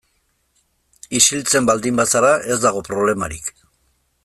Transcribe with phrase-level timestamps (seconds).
[1.19, 3.55] Isiltzen baldin bazara ez dago problemarik.